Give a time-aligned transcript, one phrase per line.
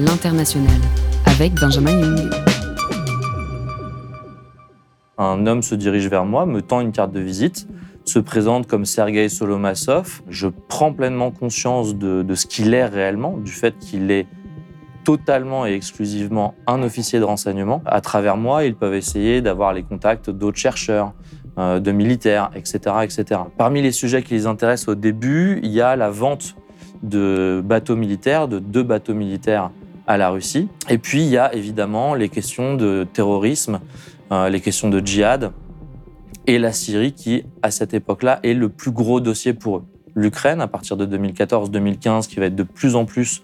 [0.00, 0.80] L'international,
[1.26, 2.30] avec Benjamin Young.
[5.18, 7.66] Un homme se dirige vers moi, me tend une carte de visite,
[8.04, 10.22] se présente comme Sergei Solomassov.
[10.28, 14.28] Je prends pleinement conscience de, ce qu'il est réellement, du fait qu'il est
[15.02, 17.82] totalement et exclusivement un officier de renseignement.
[17.84, 21.12] À travers moi, ils peuvent essayer d'avoir les contacts d'autres chercheurs,
[21.58, 23.40] euh, de militaires, etc., etc.
[23.56, 26.54] Parmi les sujets qui les intéressent au début, il y a la vente
[27.02, 29.72] de bateaux militaires, de deux bateaux militaires
[30.08, 30.68] à la Russie.
[30.88, 33.80] Et puis, il y a évidemment les questions de terrorisme,
[34.32, 35.52] euh, les questions de djihad
[36.46, 39.84] et la Syrie qui, à cette époque-là, est le plus gros dossier pour eux.
[40.14, 43.42] L'Ukraine, à partir de 2014-2015, qui va être de plus en plus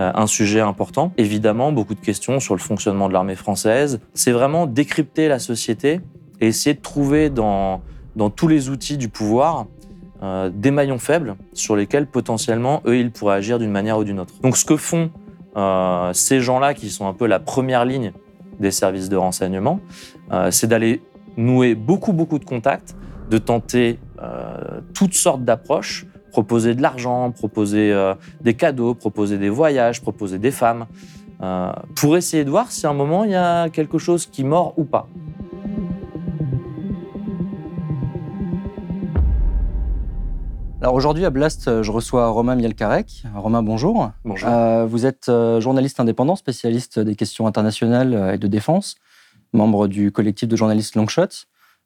[0.00, 1.12] euh, un sujet important.
[1.18, 4.00] Évidemment, beaucoup de questions sur le fonctionnement de l'armée française.
[4.14, 6.00] C'est vraiment décrypter la société
[6.40, 7.82] et essayer de trouver dans,
[8.16, 9.66] dans tous les outils du pouvoir
[10.22, 14.18] euh, des maillons faibles sur lesquels potentiellement, eux, ils pourraient agir d'une manière ou d'une
[14.18, 14.32] autre.
[14.42, 15.10] Donc ce que font
[15.56, 18.12] euh, ces gens-là, qui sont un peu la première ligne
[18.60, 19.80] des services de renseignement,
[20.32, 21.02] euh, c'est d'aller
[21.36, 22.94] nouer beaucoup, beaucoup de contacts,
[23.30, 27.94] de tenter euh, toutes sortes d'approches proposer de l'argent, proposer
[28.42, 30.84] des cadeaux, proposer des voyages, proposer des femmes,
[31.94, 34.74] pour essayer de voir si à un moment il y a quelque chose qui mord
[34.76, 35.08] ou pas.
[40.86, 43.24] Alors aujourd'hui à Blast, je reçois Romain Mielkarek.
[43.34, 44.12] Romain, bonjour.
[44.24, 44.48] Bonjour.
[44.48, 48.94] Euh, vous êtes euh, journaliste indépendant, spécialiste des questions internationales et de défense,
[49.52, 51.26] membre du collectif de journalistes Longshot.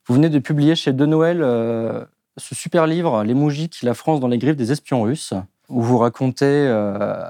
[0.05, 2.05] Vous venez de publier chez De Noël euh,
[2.37, 5.33] ce super livre, Les Moujiks, la France dans les griffes des espions russes,
[5.67, 7.23] où vous racontez euh,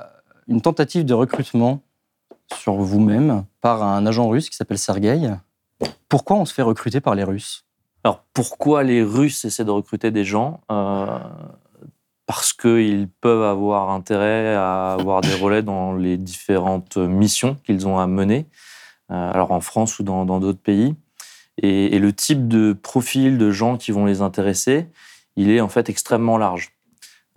[0.49, 1.79] une tentative de recrutement
[2.53, 5.37] sur vous-même par un agent russe qui s'appelle Sergueï.
[6.09, 7.63] Pourquoi on se fait recruter par les Russes?
[8.03, 10.61] Alors pourquoi les Russes essaient de recruter des gens?
[10.71, 11.19] Euh,
[12.33, 17.99] Parce qu'ils peuvent avoir intérêt à avoir des relais dans les différentes missions qu'ils ont
[17.99, 18.45] à mener,
[19.11, 20.95] euh, alors en France ou dans d'autres pays.
[21.61, 24.87] Et, et le type de profil de gens qui vont les intéresser,
[25.35, 26.71] il est en fait extrêmement large.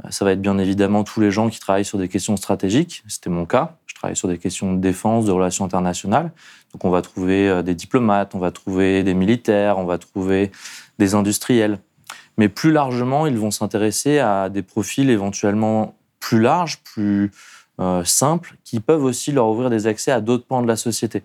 [0.04, 3.02] Euh, Ça va être bien évidemment tous les gens qui travaillent sur des questions stratégiques.
[3.08, 3.78] C'était mon cas.
[3.86, 6.30] Je travaille sur des questions de défense, de relations internationales.
[6.72, 10.52] Donc on va trouver euh, des diplomates, on va trouver des militaires, on va trouver
[11.00, 11.80] des industriels.
[12.36, 17.30] Mais plus largement, ils vont s'intéresser à des profils éventuellement plus larges, plus
[17.80, 21.22] euh, simples, qui peuvent aussi leur ouvrir des accès à d'autres pans de la société.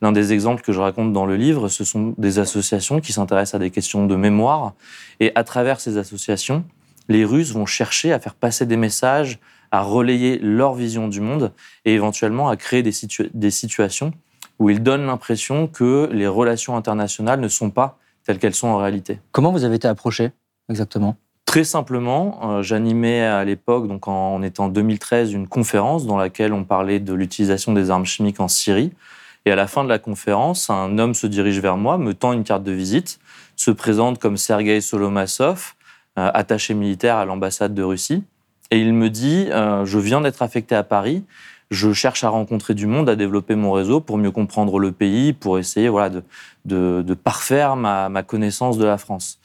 [0.00, 3.56] L'un des exemples que je raconte dans le livre, ce sont des associations qui s'intéressent
[3.56, 4.74] à des questions de mémoire.
[5.18, 6.64] Et à travers ces associations,
[7.08, 9.38] les Russes vont chercher à faire passer des messages,
[9.70, 11.52] à relayer leur vision du monde
[11.84, 14.12] et éventuellement à créer des, situa- des situations
[14.58, 18.76] où ils donnent l'impression que les relations internationales ne sont pas telles qu'elles sont en
[18.76, 19.20] réalité.
[19.32, 20.30] Comment vous avez été approché?
[20.68, 21.16] Exactement
[21.48, 26.18] Très simplement, euh, j'animais à l'époque, donc en, on était en 2013, une conférence dans
[26.18, 28.92] laquelle on parlait de l'utilisation des armes chimiques en Syrie.
[29.46, 32.34] Et à la fin de la conférence, un homme se dirige vers moi, me tend
[32.34, 33.18] une carte de visite,
[33.56, 35.72] se présente comme Sergei Solomassov,
[36.18, 38.24] euh, attaché militaire à l'ambassade de Russie.
[38.70, 41.24] Et il me dit euh, Je viens d'être affecté à Paris,
[41.70, 45.32] je cherche à rencontrer du monde, à développer mon réseau pour mieux comprendre le pays,
[45.32, 46.22] pour essayer voilà, de,
[46.66, 49.38] de, de parfaire ma, ma connaissance de la France.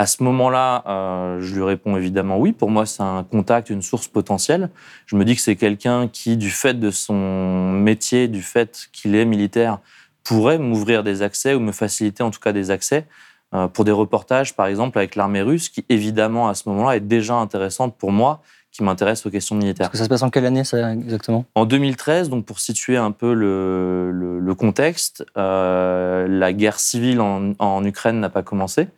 [0.00, 2.52] À ce moment-là, euh, je lui réponds évidemment oui.
[2.52, 4.70] Pour moi, c'est un contact, une source potentielle.
[5.04, 9.14] Je me dis que c'est quelqu'un qui, du fait de son métier, du fait qu'il
[9.14, 9.78] est militaire,
[10.24, 13.06] pourrait m'ouvrir des accès ou me faciliter en tout cas des accès
[13.52, 17.00] euh, pour des reportages, par exemple, avec l'armée russe, qui évidemment à ce moment-là est
[17.00, 18.40] déjà intéressante pour moi,
[18.72, 19.88] qui m'intéresse aux questions militaires.
[19.88, 21.44] Parce que ça se passe en quelle année ça exactement?
[21.54, 27.20] En 2013, donc pour situer un peu le, le- le contexte, euh, la guerre civile
[27.20, 28.88] en, en Ukraine n'a pas commencé.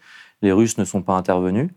[0.43, 1.71] Les Russes ne sont pas intervenus.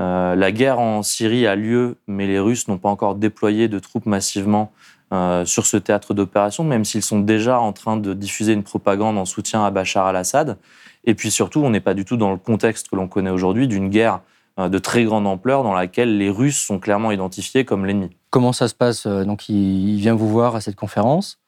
[0.00, 3.78] Euh, la guerre en Syrie a lieu, mais les Russes n'ont pas encore déployé de
[3.78, 4.72] troupes massivement
[5.12, 9.18] euh, sur ce théâtre d'opération, même s'ils sont déjà en train de diffuser une propagande
[9.18, 10.56] en soutien à Bachar al-Assad.
[11.04, 13.66] Et puis surtout, on n'est pas du tout dans le contexte que l'on connaît aujourd'hui
[13.66, 14.20] d'une guerre
[14.58, 18.10] euh, de très grande ampleur dans laquelle les Russes sont clairement identifiés comme l'ennemi.
[18.30, 19.06] Comment ça se passe?
[19.06, 21.38] Donc il vient vous voir à cette conférence.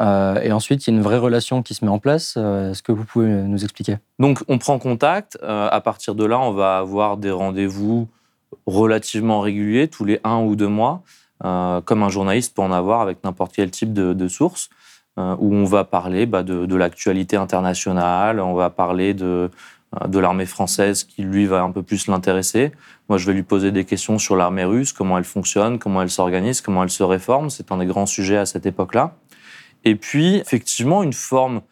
[0.00, 2.34] Euh, et ensuite, il y a une vraie relation qui se met en place.
[2.36, 3.96] Euh, Est-ce que vous pouvez nous expliquer?
[4.18, 5.38] Donc, on prend contact.
[5.42, 8.08] Euh, à partir de là, on va avoir des rendez-vous
[8.66, 11.02] relativement réguliers, tous les un ou deux mois,
[11.42, 14.70] comme un journaliste peut en avoir avec n'importe quel type de, de source.
[15.18, 19.50] où on va parler bah, de, de l'actualité internationale, on va parler de,
[20.06, 22.72] de l'armée française qui, lui, va un peu plus l'intéresser.
[23.08, 26.10] Moi, je vais lui poser des questions sur l'armée russe, comment elle fonctionne, comment elle
[26.10, 27.50] s'organise, comment elle se réforme.
[27.50, 29.14] C'est un des grands sujets à cette époque-là.
[29.86, 31.62] Et puis, effectivement, une forme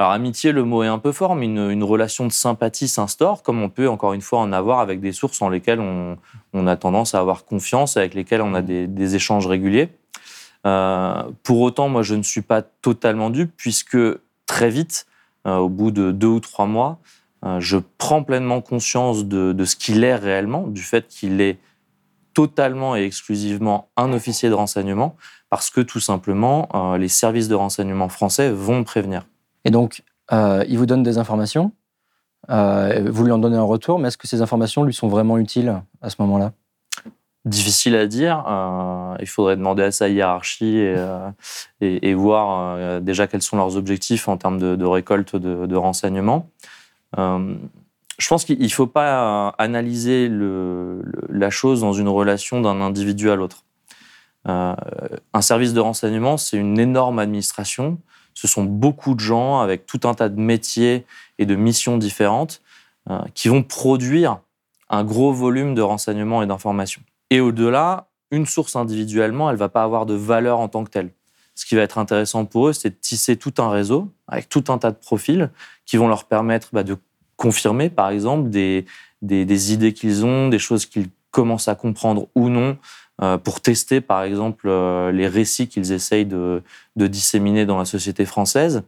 [0.00, 3.62] alors amitié, le mot est un peu fort, mais une, relation de sympathie s'instaure, comme
[3.62, 7.14] on peut encore une fois en avoir avec des sources en lesquelles on, a tendance
[7.14, 9.90] à avoir confiance, avec lesquelles on a des, échanges réguliers.
[10.66, 13.98] Euh, pour autant, moi, je ne suis pas totalement dupe, puisque
[14.46, 15.06] très vite,
[15.46, 16.98] euh, au bout de deux ou trois mois,
[17.44, 21.60] euh, je prends pleinement conscience de, de ce qu'il est réellement, du fait qu'il est
[22.34, 25.16] totalement et exclusivement un officier de renseignement,
[25.52, 26.66] parce que tout simplement,
[26.98, 29.26] les services de renseignement français vont prévenir.
[29.66, 30.02] Et donc,
[30.32, 31.72] euh, il vous donne des informations,
[32.48, 35.36] euh, vous lui en donnez un retour, mais est-ce que ces informations lui sont vraiment
[35.36, 36.52] utiles à ce moment-là?
[37.44, 38.42] Difficile à dire.
[38.48, 40.78] Euh, il faudrait demander à sa hiérarchie
[41.82, 46.48] et, et, voir déjà quels sont leurs objectifs en termes de, récolte de, renseignements.
[47.18, 53.30] je pense qu'il ne faut pas analyser le, la chose dans une relation d'un individu
[53.30, 53.64] à l'autre.
[54.44, 57.98] Un service de renseignement, c'est une énorme administration
[58.34, 61.06] ce sont beaucoup de gens avec tout un tas de métiers
[61.38, 62.62] et de missions différentes
[63.10, 64.38] euh, qui vont produire
[64.88, 67.02] un gros volume de renseignements et d'informations.
[67.30, 70.90] Et au-delà, une source individuellement, elle ne va pas avoir de valeur en tant que
[70.90, 71.10] telle.
[71.54, 74.64] Ce qui va être intéressant pour eux, c'est de tisser tout un réseau avec tout
[74.68, 75.50] un tas de profils
[75.84, 76.96] qui vont leur permettre bah, de
[77.36, 78.86] confirmer, par exemple, des,
[79.20, 82.76] des idées qu'ils ont, des choses qu'ils commencent à comprendre ou non, euh,
[83.44, 86.62] pour tester, par exemple, euh, les récits qu'ils essayent de,
[86.96, 88.82] disséminer dans la société française,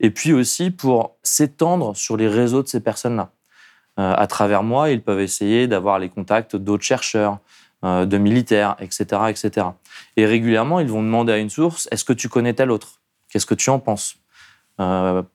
[0.00, 3.30] et puis aussi pour s'étendre sur les réseaux de ces personnes-là.
[3.98, 7.38] Euh, à travers moi, ils peuvent essayer d'avoir les contacts d'autres chercheurs,
[7.82, 9.66] de militaires, etc., etc.
[10.16, 13.00] Et régulièrement, ils vont demander à une source Est-ce que tu connais tel autre?
[13.30, 14.16] Qu'est-ce que tu en penses?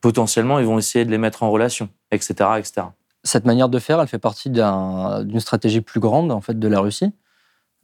[0.02, 2.88] Potentiellement, ils vont essayer de les mettre en relation, etc., etc.
[3.24, 6.82] Cette manière de faire, elle fait partie d'une stratégie plus grande en fait de la
[6.82, 7.14] Russie?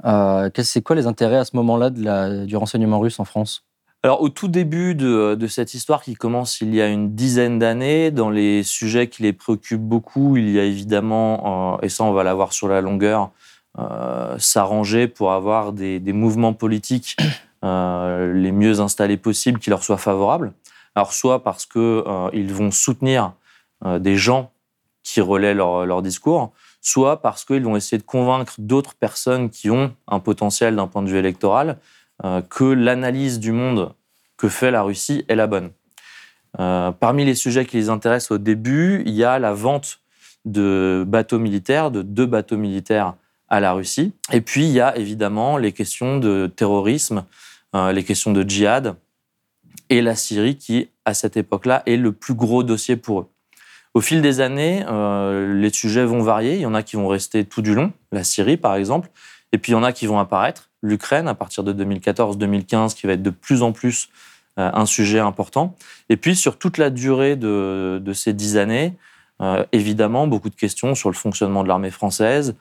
[0.06, 3.64] Euh, c'est quoi les intérêts à ce moment-là du renseignement russe en France?
[4.04, 8.12] Alors, au tout début de, cette histoire qui commence il y a une dizaine d'années,
[8.12, 12.14] dans les sujets qui les préoccupent beaucoup, il y a évidemment, euh, et ça on
[12.14, 13.32] va l'avoir sur la longueur,
[13.80, 17.18] euh, s'arranger pour avoir des, mouvements politiques
[17.64, 20.54] les mieux installés possibles qui leur soient favorables.
[20.96, 23.34] Alors, soit parce qu'ils vont soutenir
[23.86, 24.52] des gens
[25.04, 29.94] qui relaient leur discours, soit parce qu'ils vont essayer de convaincre d'autres personnes qui ont
[30.08, 31.78] un potentiel d'un point de vue électoral
[32.24, 33.94] euh, que l'analyse du monde
[34.38, 35.72] que fait la Russie est la bonne.
[36.60, 40.00] Euh, parmi les sujets qui les intéressent au début, il y a la vente
[40.46, 43.16] de bateaux militaires, de deux bateaux militaires
[43.50, 44.14] à la Russie.
[44.32, 47.26] Et puis, il y a évidemment les questions de terrorisme,
[47.76, 48.96] euh, les questions de djihad
[49.90, 53.28] et la Syrie qui, à cette époque-là, est le plus gros dossier pour eux.
[53.94, 56.56] Au fil des années, euh, les sujets vont varier.
[56.56, 59.10] Il y en a qui vont rester tout du long, la Syrie par exemple,
[59.52, 60.70] et puis il y en a qui vont apparaître.
[60.82, 64.10] L'Ukraine, à partir de 2014-2015, qui va être de plus en plus
[64.60, 65.76] euh, un sujet important.
[66.10, 68.94] Et puis sur toute la durée de, ces dix années,
[69.42, 72.56] euh, évidemment, beaucoup de questions sur le fonctionnement de l'armée française,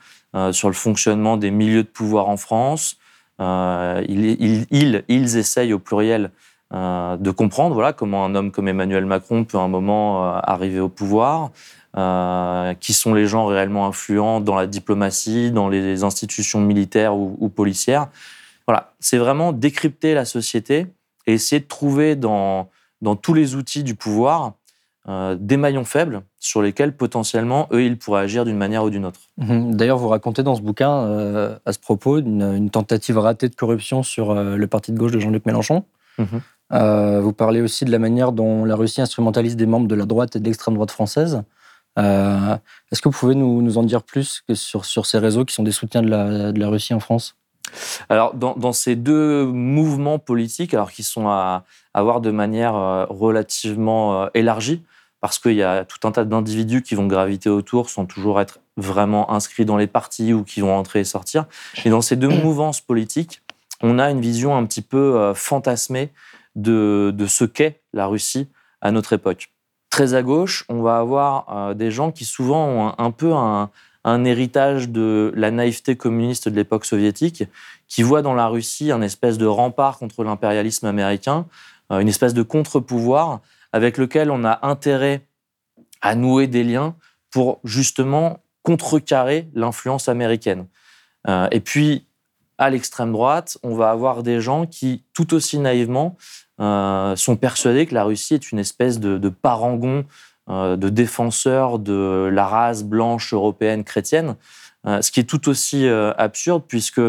[0.52, 2.98] sur le fonctionnement des milieux de pouvoir en France.
[3.38, 6.30] ils, essayent au pluriel
[6.72, 10.80] de comprendre voilà, comment un homme comme Emmanuel Macron peut à un moment euh, arriver
[10.80, 11.50] au pouvoir,
[11.96, 17.48] euh, qui sont les gens réellement influents dans la diplomatie, dans les institutions militaires ou,
[17.48, 18.08] policières.
[18.66, 20.86] Voilà, c'est vraiment décrypter la société
[21.26, 22.68] et essayer de trouver dans,
[23.00, 24.54] dans tous les outils du pouvoir
[25.38, 29.20] des maillons faibles sur lesquels potentiellement eux ils pourraient agir d'une manière ou d'une autre.
[29.36, 29.76] Mhm.
[29.76, 34.34] D'ailleurs, vous racontez dans ce bouquin à ce propos une, tentative ratée de corruption sur
[34.34, 35.84] le parti de gauche de Jean-Luc Mélenchon.
[36.18, 36.40] Mhm.
[36.72, 40.04] Euh, vous parlez aussi de la manière dont la Russie instrumentalise des membres de la
[40.04, 41.42] droite et de l'extrême droite française.
[41.98, 42.56] Euh,
[42.92, 45.62] est-ce que vous pouvez nous, en dire plus que sur, sur, ces réseaux qui sont
[45.62, 47.36] des soutiens de la, de la Russie en France?
[48.08, 53.06] Alors, dans, ces deux mouvements politiques, alors qui sont à, à voir de manière euh,
[53.08, 54.82] relativement élargie,
[55.20, 58.60] parce qu'il y a tout un tas d'individus qui vont graviter autour sans toujours être
[58.76, 61.46] vraiment inscrits dans les partis ou qui vont entrer et sortir.
[61.84, 63.42] Et dans ces deux mouvances politiques,
[63.82, 66.10] on a une vision un petit peu fantasmée
[66.56, 68.48] de, ce qu'est la Russie
[68.80, 69.52] à notre époque.
[69.90, 73.70] Très à gauche, on va avoir euh, des gens qui souvent ont un, peu un,
[74.24, 77.44] héritage de la naïveté communiste de l'époque soviétique,
[77.86, 81.46] qui voient dans la Russie un espèce de rempart contre l'impérialisme américain,
[81.92, 83.40] euh, une espèce de contre-pouvoir
[83.72, 85.22] avec lequel on a intérêt
[86.00, 86.94] à nouer des liens
[87.30, 90.66] pour justement contrecarrer l'influence américaine.
[91.28, 92.06] Euh, et puis,
[92.58, 96.16] à l'extrême droite, on va avoir des gens qui, tout aussi naïvement,
[96.58, 100.04] sont persuadés que la Russie est une espèce de, parangon,
[100.48, 104.36] euh, de défenseur de la race blanche européenne chrétienne,
[104.86, 107.00] euh, ce qui est tout aussi absurde puisque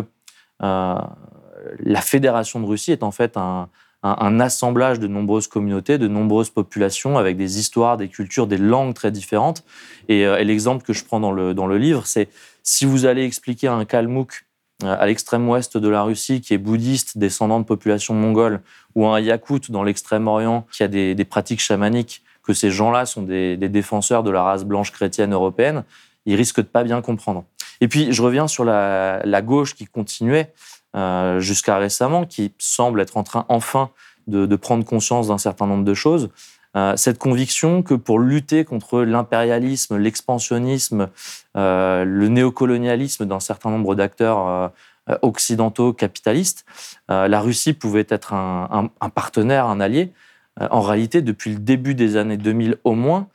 [0.60, 3.70] la Fédération de Russie est en fait un,
[4.04, 9.12] assemblage de nombreuses communautés, de nombreuses populations avec des histoires, des cultures, des langues très
[9.12, 9.64] différentes.
[10.08, 12.30] Et, l'exemple que je prends dans le, dans le livre, c'est
[12.64, 14.47] si vous allez expliquer à un Kalmouk
[14.84, 18.62] à l'extrême ouest de la Russie qui est bouddhiste, descendant de population mongole,
[18.96, 23.58] ou un Yakout dans l'extrême-orient qui a des, pratiques chamaniques, que ces gens-là sont des,
[23.58, 25.84] défenseurs de la race blanche chrétienne européenne,
[26.26, 27.46] ils risquent de pas bien comprendre.
[27.82, 30.54] Et puis, je reviens sur la, gauche qui continuait
[30.96, 33.90] euh, jusqu'à récemment, qui semble être en train enfin
[34.28, 36.30] de prendre conscience d'un certain nombre de choses.
[36.76, 41.10] Euh, cette conviction que pour lutter contre l'impérialisme, l'expansionnisme,
[41.56, 46.66] euh, le néocolonialisme d'un certain nombre d'acteurs euh, occidentaux capitalistes,
[47.08, 50.12] la Russie pouvait être un, partenaire, un allié.
[50.60, 53.30] en réalité, depuis le début des années 2000 au moins,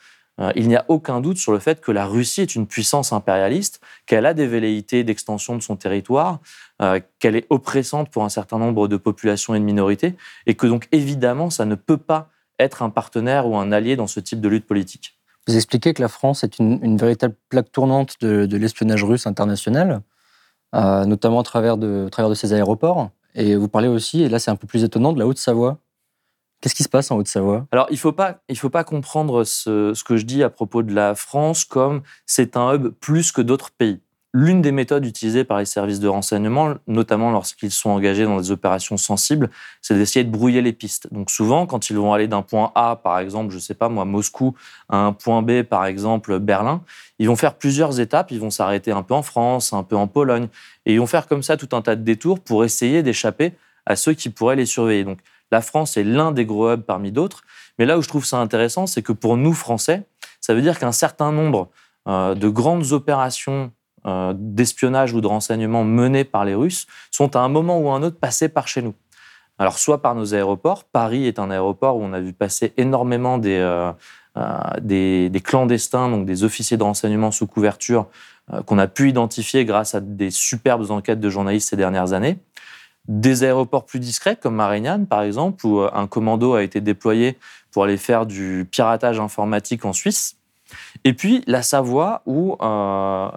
[0.54, 3.80] il n'y a aucun doute sur le fait que la Russie est une puissance impérialiste,
[4.04, 6.40] qu'elle a des velléités d'extension de son territoire,
[7.18, 10.88] qu'elle est oppressante pour un certain nombre de populations et de minorités, et que donc
[10.92, 12.28] évidemment, ça ne peut pas
[12.62, 15.18] être un partenaire ou un allié dans ce type de lutte politique.
[15.46, 20.02] Vous expliquez que la France est une, véritable plaque tournante de, l'espionnage russe international,
[20.74, 23.10] euh, notamment à travers, de, travers de ses aéroports.
[23.34, 25.78] Et vous parlez aussi, et là c'est un peu plus étonnant, de la Haute-Savoie.
[26.60, 27.66] Qu'est-ce qui se passe en Haute-Savoie?
[27.72, 30.84] Alors, il ne faut, pas, faut pas comprendre ce, ce, que je dis à propos
[30.84, 33.98] de la France comme c'est un hub plus que d'autres pays.
[34.34, 38.50] L'une des méthodes utilisées par les services de renseignement, notamment lorsqu'ils sont engagés dans des
[38.50, 39.50] opérations sensibles,
[39.82, 41.12] c'est d'essayer de brouiller les pistes.
[41.12, 44.06] Donc souvent, quand ils vont aller d'un point A, par exemple, je sais pas moi,
[44.06, 44.54] Moscou,
[44.88, 46.82] à un point B, par exemple, Berlin,
[47.18, 48.30] ils vont faire plusieurs étapes.
[48.30, 50.48] Ils vont s'arrêter un peu en France, un peu en Pologne,
[50.86, 53.52] et ils vont faire comme ça tout un tas de détours pour essayer d'échapper
[53.84, 55.04] à ceux qui pourraient les surveiller.
[55.04, 55.18] Donc
[55.50, 57.42] la France est l'un des gros hubs parmi d'autres.
[57.78, 60.04] Mais là où je trouve ça intéressant, c'est que pour nous, Français,
[60.40, 61.68] ça veut dire qu'un certain nombre
[62.08, 63.70] euh, de grandes opérations
[64.06, 67.94] euh, d'espionnage ou de renseignement menés par les Russes sont à un moment ou à
[67.94, 68.94] un autre passés par chez nous.
[69.58, 70.84] Alors, soit par nos aéroports.
[70.84, 73.92] Paris est un aéroport où on a vu passer énormément des, euh,
[74.36, 78.06] euh, des, clandestins, donc des officiers de renseignement sous couverture,
[78.66, 82.38] qu'on a pu identifier grâce à des superbes enquêtes de journalistes ces dernières années.
[83.06, 87.38] Des aéroports plus discrets, comme Marignane, par exemple, où un commando a été déployé
[87.70, 90.41] pour aller faire du piratage informatique en Suisse.
[91.04, 93.28] Et puis la Savoie, où euh,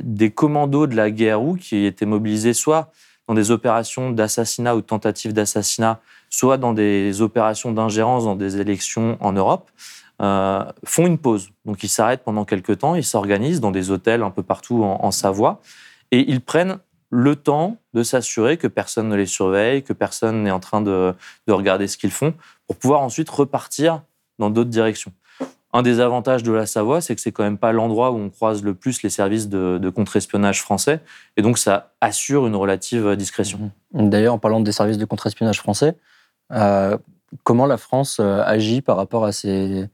[0.00, 2.90] des commandos de la GRU qui étaient mobilisés soit
[3.26, 8.60] dans des opérations d'assassinat ou de tentatives d'assassinat, soit dans des opérations d'ingérence dans des
[8.60, 9.70] élections en Europe,
[10.22, 11.50] euh, font une pause.
[11.64, 15.10] Donc ils s'arrêtent pendant quelques temps, ils s'organisent dans des hôtels un peu partout en,
[15.10, 15.60] Savoie,
[16.12, 16.78] et ils prennent
[17.10, 21.14] le temps de s'assurer que personne ne les surveille, que personne n'est en train de
[21.48, 22.34] regarder ce qu'ils font,
[22.66, 24.02] pour pouvoir ensuite repartir
[24.38, 25.12] dans d'autres directions.
[25.76, 28.30] Un des avantages de la Savoie, c'est que c'est quand même pas l'endroit où on
[28.30, 31.00] croise le plus les services de, contre-espionnage français,
[31.36, 33.72] et donc ça assure une relative discrétion.
[33.92, 34.08] Mhm.
[34.08, 35.96] D'ailleurs, en parlant des services de contre-espionnage français,
[36.52, 36.96] euh,
[37.42, 39.88] comment la France euh, agit par rapport à ces,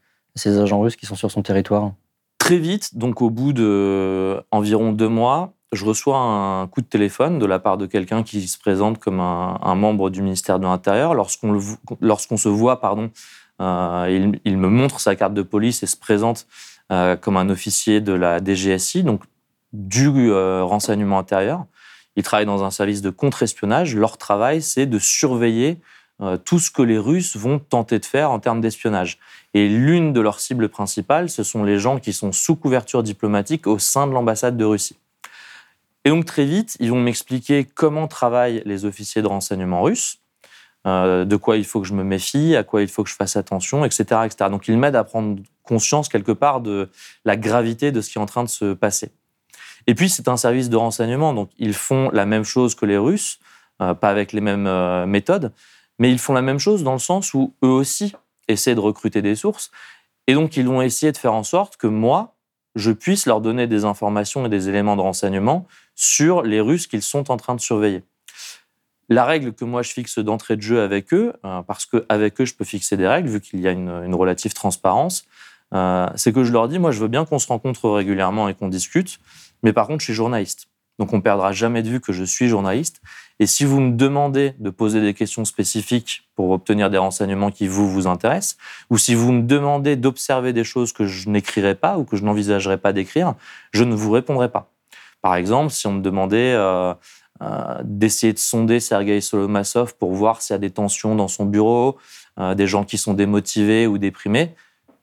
[0.45, 1.93] agents russes qui sont sur son territoire?
[2.37, 7.39] Très vite, donc au bout de environ deux mois, je reçois un coup de téléphone
[7.39, 10.67] de la part de quelqu'un qui se présente comme un, un membre du ministère de
[10.67, 11.15] l'Intérieur.
[11.15, 11.59] Lorsqu'on
[12.01, 13.11] lorsqu'on se voit pardon,
[13.61, 16.47] euh, il, me montre sa carte de police et se présente
[16.91, 19.23] euh, comme un officier de la DGSI, donc
[19.73, 21.67] du euh, renseignement intérieur.
[22.17, 23.95] Il travaille dans un service de contre-espionnage.
[23.95, 25.79] Leur travail, c'est de surveiller
[26.45, 29.19] tout ce que les Russes vont tenter de faire en termes d'espionnage.
[29.55, 33.67] Et l'une de leurs cibles principales, ce sont les gens qui sont sous couverture diplomatique
[33.67, 34.99] au sein de l'ambassade de Russie.
[36.05, 40.19] Et donc très vite, ils vont m'expliquer comment travaillent les officiers de renseignement russes,
[40.87, 43.15] euh, de quoi il faut que je me méfie, à quoi il faut que je
[43.15, 44.23] fasse attention, etc.
[44.25, 44.51] etc.
[44.51, 46.89] Donc il m'aide à prendre conscience quelque part de
[47.25, 49.13] la gravité de ce qui est en train de se passer.
[49.87, 52.97] Et puis c'est un service de renseignement, donc ils font la même chose que les
[52.97, 53.41] Russes,
[53.83, 55.53] euh, pas avec les mêmes euh, méthodes,
[55.99, 58.15] mais ils font la même chose dans le sens où eux aussi
[58.49, 59.71] essaient de recruter des sources,
[60.27, 62.37] et donc ils vont essayer de faire en sorte que moi,
[62.75, 67.03] je puisse leur donner des informations et des éléments de renseignement sur les Russes qu'ils
[67.03, 68.03] sont en train de surveiller.
[69.13, 72.45] La règle que moi je fixe d'entrée de jeu avec eux, euh, parce qu'avec eux
[72.45, 75.25] je peux fixer des règles vu qu'il y a une, relative transparence,
[75.75, 78.55] euh, c'est que je leur dis, moi je veux bien qu'on se rencontre régulièrement et
[78.55, 79.19] qu'on discute,
[79.65, 80.69] mais par contre je suis journaliste.
[81.01, 83.01] Donc on perdra jamais de vue que je suis journaliste.
[83.41, 87.67] Et si vous me demandez de poser des questions spécifiques pour obtenir des renseignements qui
[87.67, 88.59] vous vous intéressent,
[88.91, 92.23] ou si vous me demandez d'observer des choses que je n'écrirai pas ou que je
[92.23, 93.35] n'envisagerai pas d'écrire,
[93.73, 94.71] je ne vous répondrai pas.
[95.23, 96.95] Par exemple, si on me demandait euh,
[97.85, 101.97] d'essayer de sonder Sergei Solomassov pour voir s'il y a des tensions dans son bureau,
[102.55, 104.55] des gens qui sont démotivés ou déprimés.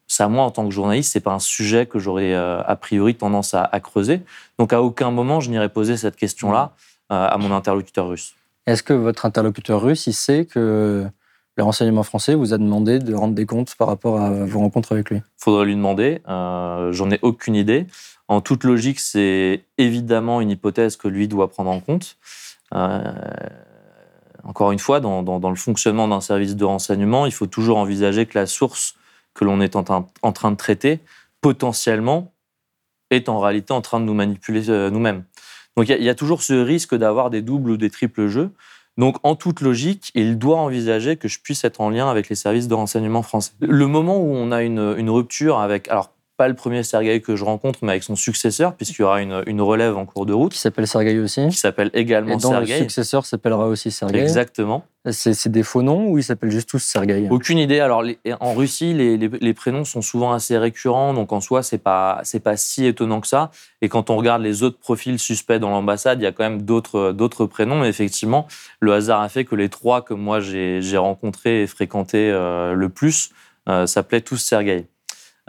[0.08, 3.54] Ça, moi, en tant que journaliste, c'est pas un sujet que j'aurais a priori tendance
[3.54, 4.22] à, à, creuser.
[4.60, 6.74] Donc, à aucun moment, je n'irais poser cette question-là
[7.10, 8.36] à mon interlocuteur russe.
[8.68, 11.08] Est-ce que votre interlocuteur russe, il sait que
[11.58, 14.92] le renseignement français vous a demandé de rendre des comptes par rapport à vos rencontres
[14.92, 15.22] avec lui?
[15.38, 16.22] Faudrait lui demander.
[16.28, 17.88] Euh, J'en ai aucune idée.
[18.28, 22.18] En toute logique, c'est évidemment une hypothèse que lui doit prendre en compte.
[22.74, 23.02] Euh,
[24.44, 28.38] encore une fois, dans, le fonctionnement d'un service de renseignement, il faut toujours envisager que
[28.38, 28.96] la source
[29.34, 29.86] que l'on est en,
[30.22, 31.00] en, train de traiter,
[31.42, 32.34] potentiellement,
[33.12, 35.24] est en réalité en train de nous manipuler euh, nous-mêmes.
[35.78, 38.52] Donc il y, a toujours ce risque d'avoir des doubles ou des triples jeux.
[38.98, 42.36] Donc, en toute logique, il doit envisager que je puisse être en lien avec les
[42.36, 43.52] services de renseignement français.
[43.62, 47.36] Le moment où on a une, une rupture avec, alors pas le premier Sergueï que
[47.36, 50.34] je rencontre, mais avec son successeur, puisqu'il y aura une, une, relève en cours de
[50.34, 50.54] route.
[50.54, 51.48] Qui s'appelle Sergueï aussi.
[51.50, 52.74] Qui s'appelle également Sergueï.
[52.74, 54.22] Le successeur s'appellera aussi Sergueï.
[54.22, 54.86] Exactement.
[55.12, 57.28] C'est des faux noms ou ils s'appellent juste tous Sergueï?
[57.32, 57.80] Aucune idée.
[57.80, 61.64] Alors, les, en Russie, les, les, les, prénoms sont souvent assez récurrents, donc en soi,
[61.64, 63.50] c'est pas c'est pas si étonnant que ça.
[63.82, 66.62] Et quand on regarde les autres profils suspects dans l'ambassade, il y a quand même
[66.62, 67.80] d'autres d'autres prénoms.
[67.80, 68.48] Mais effectivement,
[68.80, 72.90] le hasard a fait que les trois que moi j'ai rencontrés et fréquentés euh, le
[72.90, 73.32] plus
[73.70, 74.86] euh, s'appelaient tous Sergueï.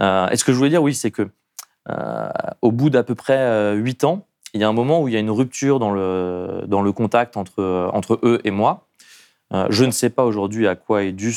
[0.00, 1.28] Euh, et ce que je voulais dire, oui, c'est que
[1.90, 2.28] euh,
[2.62, 5.14] au bout d'à peu près euh, huit ans, il y a un moment où il
[5.14, 8.87] y a une rupture dans le, dans le contact entre, entre eux et moi.
[9.69, 11.35] je ne sais pas aujourd'hui à quoi est due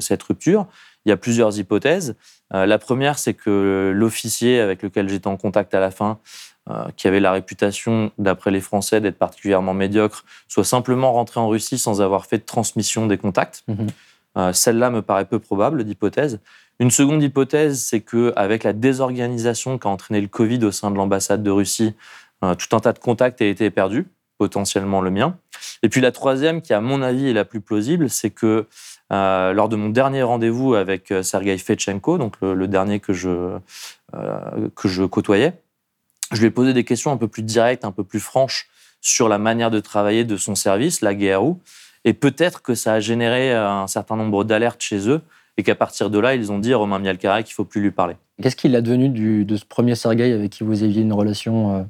[0.00, 0.66] cette rupture.
[1.04, 2.16] Il y a plusieurs hypothèses.
[2.50, 6.18] la première, c'est que l'officier avec lequel j'étais en contact à la fin,
[6.96, 11.78] qui avait la réputation, d'après les Français, d'être particulièrement médiocre, soit simplement rentré en Russie
[11.78, 13.62] sans avoir fait de transmission des contacts.
[13.68, 14.52] Mmh.
[14.52, 16.40] Celle-là me paraît peu probable, d'hypothèse.
[16.80, 21.42] Une seconde hypothèse, c'est qu'avec la désorganisation qu'a entraîné le Covid au sein de l'ambassade
[21.42, 21.94] de Russie,
[22.44, 24.06] euh, tout un tas de contacts a été perdu,
[24.38, 25.36] potentiellement le mien.
[25.82, 28.66] Et puis la troisième, qui à mon avis est la plus plausible, c'est que
[29.12, 33.58] euh, lors de mon dernier rendez-vous avec euh, Sergei Fetchenko, donc le, dernier que je,
[34.76, 35.54] que je côtoyais,
[36.30, 38.68] je lui ai posé des questions un peu plus directes, un peu plus franches
[39.00, 41.54] sur la manière de travailler de son service, la GRU,
[42.04, 45.22] et peut-être que ça a généré un certain nombre d'alertes chez eux
[45.58, 47.82] et qu'à partir de là, ils ont dit à Romain Mialcara qu'il ne faut plus
[47.82, 48.14] lui parler.
[48.40, 51.74] Qu'est-ce qu'il a devenu du, de ce premier Sergueï avec qui vous aviez une relation
[51.74, 51.82] euh,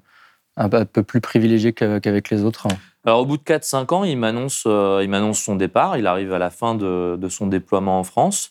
[0.56, 2.66] un peu plus privilégiée qu'avec les autres?
[3.04, 5.98] Alors, au bout de 4-5 ans, il m'annonce euh, son départ.
[5.98, 8.50] Il arrive à la fin de, de son déploiement en France.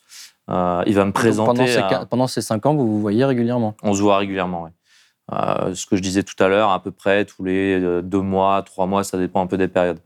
[0.49, 1.47] Euh, il va me présenter.
[1.47, 3.75] Pendant ces, pendant ces 5 ans, vous vous voyez régulièrement?
[3.81, 4.69] On se voit régulièrement, oui.
[5.73, 8.85] Ce que je disais tout à l'heure, à peu près tous les deux mois, trois
[8.85, 9.99] mois, ça dépend un peu des périodes.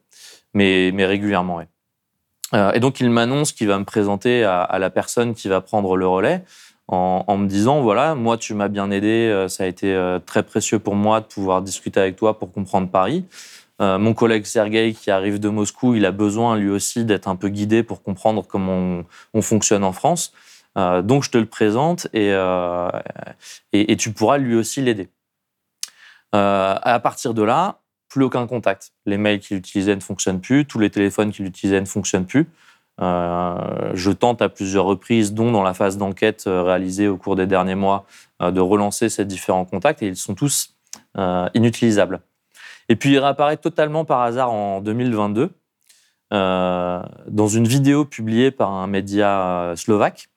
[0.54, 1.66] Mais, mais régulièrement, oui.
[2.54, 5.96] Euh, et donc, il m'annonce qu'il va me présenter à, la personne qui va prendre
[5.96, 6.44] le relais
[6.88, 10.44] en, me disant, voilà, moi, tu m'as bien aidé, euh, ça a été euh, très
[10.44, 13.26] précieux pour moi de pouvoir discuter avec toi pour comprendre Paris.
[13.80, 17.48] mon collègue Sergei, qui arrive de Moscou, il a besoin lui aussi d'être un peu
[17.48, 20.34] guidé pour comprendre comment on, fonctionne en France.
[20.76, 22.32] donc, je te le présente et,
[23.74, 25.10] et tu pourras lui aussi l'aider.
[26.34, 27.82] à partir de là,
[28.12, 28.92] plus aucun contact.
[29.06, 32.48] Les mails qu'il utilisait ne fonctionnent plus, tous les téléphones qu'il utilisait ne fonctionnent plus.
[33.02, 37.38] Euh, je tente à plusieurs reprises, dont dans la phase d'enquête euh, réalisée au cours
[37.38, 38.06] des derniers mois,
[38.42, 40.76] euh, de relancer ces différents contacts et ils sont tous
[41.54, 42.22] inutilisables.
[42.90, 45.50] Et puis il réapparaît totalement par hasard en 2022
[46.32, 50.30] dans une vidéo publiée par un média slovaque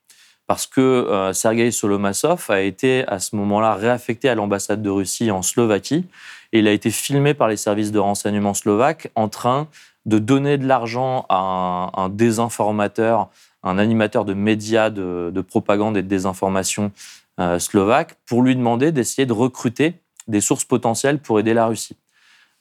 [0.46, 5.42] parce que Sergei Solomassov a été à ce moment-là réaffecté à l'ambassade de Russie en
[5.42, 6.07] Slovaquie
[6.54, 9.68] et il a été filmé par les services de renseignement slovaques en train
[10.07, 13.28] de donner de l'argent à un, désinformateur,
[13.62, 16.92] un animateur de médias de, propagande et de désinformation
[17.40, 19.94] euh, slovaque, pour lui demander d'essayer de recruter
[20.28, 21.96] des sources potentielles pour aider la Russie.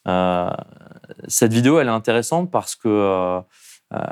[0.08, 0.50] Euh,
[1.28, 3.40] cette vidéo, elle est intéressante parce que euh,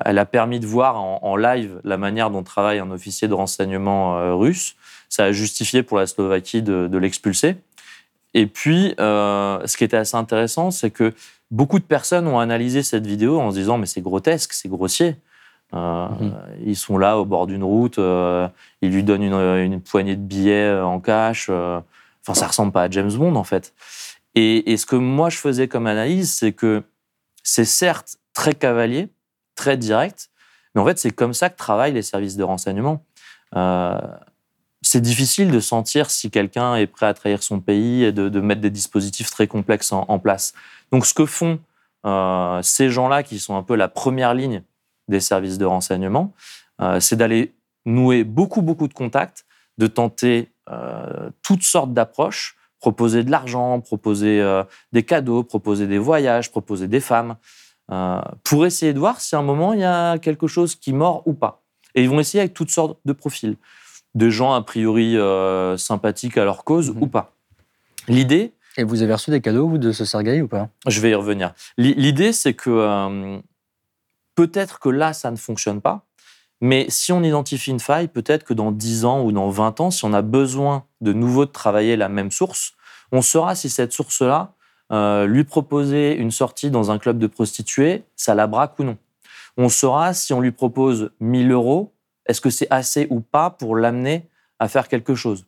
[0.05, 4.37] elle a permis de voir en, live la manière dont travaille un officier de renseignement
[4.37, 4.75] russe.
[5.09, 7.57] Ça a justifié pour la Slovaquie de l'expulser.
[8.33, 11.13] Et puis, euh, ce qui était assez intéressant, c'est que
[11.49, 15.17] beaucoup de personnes ont analysé cette vidéo en se disant mais c'est grotesque, c'est grossier.
[15.73, 16.33] Euh, mhm.
[16.65, 18.47] Ils sont là au bord d'une route, euh,
[18.81, 21.49] ils lui donnent une, une, poignée de billets en cash.
[21.49, 23.73] enfin, ça ressemble pas à James Bond en fait.
[24.35, 26.83] Et, et ce que moi je faisais comme analyse, c'est que
[27.43, 29.09] c'est certes très cavalier,
[29.61, 30.29] très direct,
[30.73, 33.05] mais en fait c'est comme ça que travaillent les services de renseignement.
[33.55, 33.99] Euh,
[34.81, 38.61] c'est difficile de sentir si quelqu'un est prêt à trahir son pays et de, mettre
[38.61, 40.53] des dispositifs très complexes en, place.
[40.91, 41.59] Donc, ce que font
[42.07, 44.63] euh, ces gens-là, qui sont un peu la première ligne
[45.07, 46.33] des services de renseignement,
[46.81, 47.53] euh, c'est d'aller
[47.85, 49.45] nouer beaucoup, beaucoup de contacts,
[49.77, 50.51] de tenter
[51.41, 54.41] toutes sortes d'approches, proposer de l'argent, proposer
[54.93, 57.35] des cadeaux, proposer des voyages, proposer des femmes.
[58.43, 61.23] Pour essayer de voir si à un moment il y a quelque chose qui mord
[61.25, 61.61] ou pas.
[61.93, 63.57] Et ils vont essayer avec toutes sortes de profils,
[64.15, 65.17] de gens a priori
[65.77, 67.03] sympathiques à leur cause mhm.
[67.03, 67.33] ou pas.
[68.07, 68.53] L'idée.
[68.77, 70.69] Et vous avez reçu des cadeaux, vous, de ce Sergueï ou pas?
[70.87, 71.53] Je vais y revenir.
[71.77, 73.41] L'idée, c'est que
[74.35, 76.05] peut-être que là, ça ne fonctionne pas,
[76.61, 79.91] mais si on identifie une faille, peut-être que dans 10 ans ou dans 20 ans,
[79.91, 82.73] si on a besoin de nouveau de travailler la même source,
[83.11, 84.53] on saura si cette source-là,
[84.91, 88.97] euh, lui proposer une sortie dans un club de prostituées, ça la braque ou non?
[89.57, 91.93] On saura si on lui propose 1000 euros,
[92.25, 95.45] est-ce que c'est assez ou pas pour l'amener à faire quelque chose,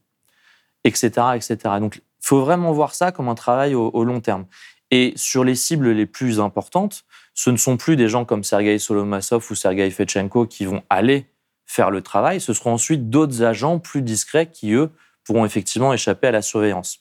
[0.83, 1.57] etc., etc.
[1.79, 4.45] Donc, il faut vraiment voir ça comme un travail au long terme.
[4.91, 8.77] Et sur les cibles les plus importantes, ce ne sont plus des gens comme Sergei
[8.77, 11.25] Solomassov ou Sergei Fetchenko qui vont aller
[11.65, 14.91] faire le travail, ce seront ensuite d'autres agents plus discrets qui, eux,
[15.23, 16.99] pourront effectivement échapper à la surveillance.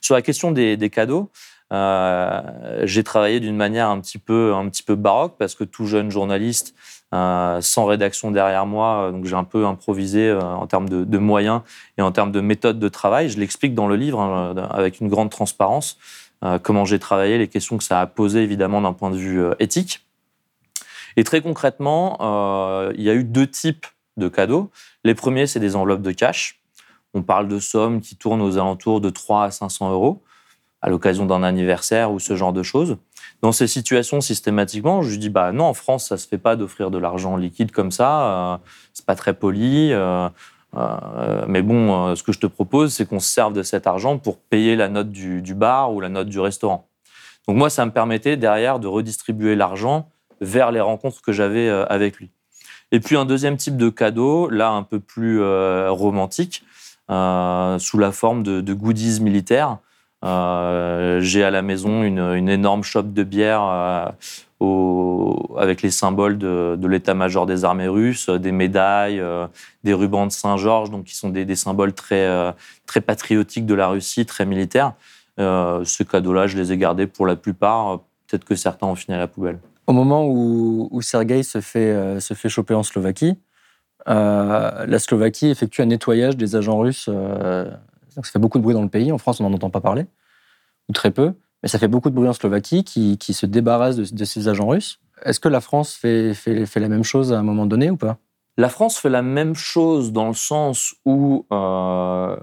[0.00, 1.30] Sur la question des, cadeaux,
[1.72, 5.86] euh, j'ai travaillé d'une manière un petit, peu, un petit peu baroque parce que tout
[5.86, 6.74] jeune journaliste,
[7.14, 11.62] euh, sans rédaction derrière moi, euh, donc j'ai un peu improvisé en termes de, moyens
[11.98, 13.28] et en termes de méthode de travail.
[13.28, 15.98] Je l'explique dans le livre hein, avec une grande transparence.
[16.62, 20.06] Comment j'ai travaillé, les questions que ça a posées évidemment d'un point de vue éthique.
[21.18, 22.16] Et très concrètement,
[22.96, 24.70] il y a eu deux types de cadeaux.
[25.04, 26.62] Les premiers, c'est des enveloppes de cash.
[27.12, 30.22] On parle de sommes qui tournent aux alentours de 3 à 500 euros
[30.82, 32.96] à l'occasion d'un anniversaire ou ce genre de choses.
[33.42, 36.56] Dans ces situations, systématiquement, je lui dis bah non, en France, ça se fait pas
[36.56, 38.54] d'offrir de l'argent liquide comme ça.
[38.54, 38.58] Euh,
[38.92, 39.92] c'est pas très poli.
[39.92, 40.28] Euh,
[40.76, 43.86] euh, mais bon, euh, ce que je te propose, c'est qu'on se serve de cet
[43.86, 46.88] argent pour payer la note du, bar ou la note du restaurant.
[47.48, 50.08] Donc moi, ça me permettait derrière de redistribuer l'argent
[50.40, 52.30] vers les rencontres que j'avais euh, avec lui.
[52.92, 56.64] Et puis un deuxième type de cadeau, là un peu plus romantique,
[57.08, 59.78] sous la forme de, goodies militaires.
[60.22, 64.14] J'ai à la maison une, énorme chope de bière
[65.56, 69.46] avec les symboles de, l'état-major des armées russes, euh, des médailles, euh,
[69.84, 72.52] des rubans de Saint-Georges, donc qui sont des, symboles très, euh,
[72.86, 74.92] très patriotiques de la Russie, très militaires.
[75.38, 78.00] ce cadeau-là, je les ai gardés pour la plupart.
[78.26, 79.58] Peut-être que certains ont fini à la poubelle.
[79.86, 83.38] Au moment où, où Sergei se fait, se fait choper en Slovaquie,
[84.06, 87.08] la Slovaquie effectue un nettoyage des agents russes.
[88.26, 89.12] Ça fait beaucoup de bruit dans le pays.
[89.12, 90.06] En France, on n'en entend pas parler,
[90.88, 91.32] ou très peu.
[91.62, 94.68] Mais ça fait beaucoup de bruit en Slovaquie qui, qui se débarrasse de, ces agents
[94.68, 95.00] russes.
[95.24, 97.96] Est-ce que la France fait, fait, fait, la même chose à un moment donné ou
[97.96, 98.16] pas?
[98.56, 102.36] La France fait la même chose dans le sens où euh,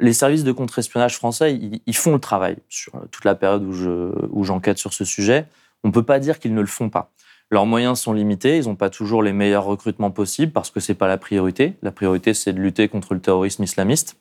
[0.00, 4.76] les services de contre-espionnage français, ils, font le travail sur toute la période où j'enquête
[4.76, 5.46] où sur ce sujet.
[5.82, 7.12] On ne peut pas dire qu'ils ne le font pas.
[7.50, 10.92] Leurs moyens sont limités, ils n'ont pas toujours les meilleurs recrutements possibles parce que ce
[10.92, 11.74] n'est pas la priorité.
[11.82, 14.16] La priorité, c'est de lutter contre le terrorisme islamiste.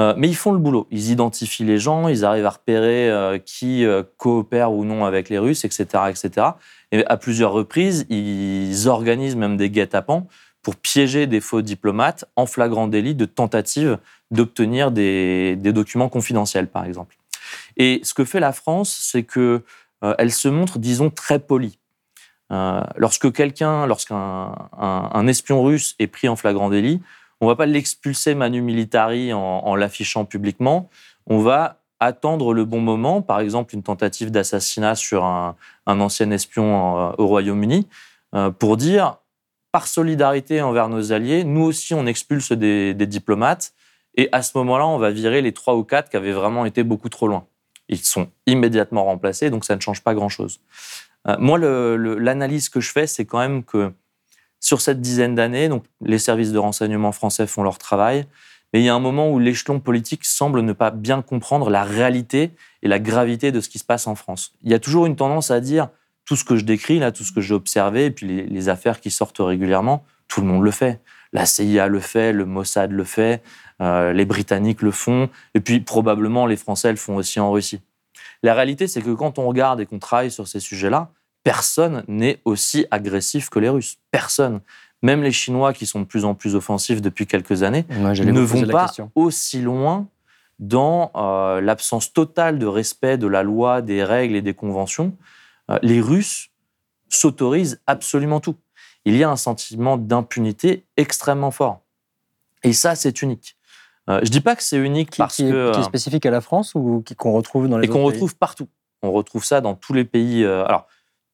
[0.00, 0.86] Euh, mais ils font le boulot.
[0.90, 5.28] Ils identifient les gens, ils arrivent à repérer euh, qui euh, coopère ou non avec
[5.28, 6.48] les Russes, etc., etc.
[6.92, 10.26] Et à plusieurs reprises, ils organisent même des guet-apens
[10.62, 13.98] pour piéger des faux diplomates en flagrant délit de tentative
[14.30, 17.16] d'obtenir des, documents confidentiels, par exemple.
[17.76, 19.62] Et ce que fait la France, c'est que
[20.18, 21.78] elle se montre, disons, très polie.
[22.50, 27.00] lorsque quelqu'un, lorsqu'un un espion russe est pris en flagrant délit,
[27.40, 30.88] on va pas l'expulser manu militari en, l'affichant publiquement.
[31.26, 36.98] On va attendre le bon moment, par exemple une tentative d'assassinat sur un, ancien espion
[36.98, 37.88] euh, au Royaume-Uni,
[38.34, 39.16] euh, pour dire,
[39.72, 43.72] par solidarité envers nos alliés, nous aussi on expulse des, diplomates,
[44.14, 46.82] et à ce moment-là, on va virer les trois ou quatre qui avaient vraiment été
[46.82, 47.46] beaucoup trop loin.
[47.88, 50.60] Ils sont immédiatement remplacés, donc ça ne change pas grand-chose.
[51.26, 53.92] Euh, moi, l'analyse que je fais, c'est quand même que
[54.68, 58.26] sur cette dizaine d'années, donc les services de renseignement français font leur travail,
[58.70, 61.84] mais il y a un moment où l'échelon politique semble ne pas bien comprendre la
[61.84, 62.50] réalité
[62.82, 64.52] et la gravité de ce qui se passe en France.
[64.62, 65.88] Il y a toujours une tendance à dire
[66.26, 69.00] tout ce que je décris, là, tout ce que j'ai observé, et puis les, affaires
[69.00, 71.00] qui sortent régulièrement, tout le monde le fait.
[71.32, 73.42] La CIA le fait, le Mossad le fait,
[73.80, 77.80] euh, les Britanniques le font, et puis probablement les Français le font aussi en Russie.
[78.42, 81.10] La réalité, c'est que quand on regarde et qu'on travaille sur ces sujets-là,
[81.48, 83.96] personne n'est aussi agressif que les Russes.
[84.10, 84.60] Personne.
[85.00, 88.66] Même les Chinois, qui sont de plus en plus offensifs depuis quelques années, ne vont
[88.66, 90.08] pas aussi loin
[90.58, 95.16] dans euh, l'absence totale de respect de la loi, des règles et des conventions.
[95.70, 96.50] Euh, les Russes
[97.08, 98.56] s'autorisent absolument tout.
[99.06, 101.80] Il y a un sentiment d'impunité extrêmement fort.
[102.62, 103.56] Et ça, c'est unique.
[104.10, 105.72] Euh, je ne dis pas que c'est unique parce que...
[105.72, 108.68] Qui est spécifique à la France ou qu'on retrouve dans les Et qu'on retrouve partout.
[109.00, 110.44] On retrouve ça dans tous les pays.
[110.44, 110.88] alors,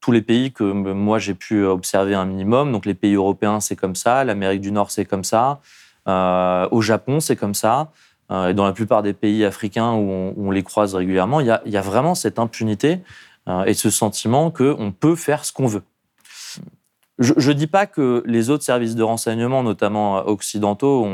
[0.04, 2.70] tous les pays que moi j'ai pu observer un minimum.
[2.72, 4.22] Donc les pays européens, c'est comme ça.
[4.22, 5.60] L'Amérique du Nord, c'est comme ça.
[6.08, 7.90] Euh, au Japon, c'est comme ça.
[8.30, 11.76] Euh, et dans la plupart des pays africains où on, les croise régulièrement, il y,
[11.78, 13.00] a, vraiment cette impunité
[13.64, 15.82] et ce sentiment qu'on peut faire ce qu'on veut.
[17.18, 21.06] Je ne dis pas que les autres services de renseignement, notamment occidentaux,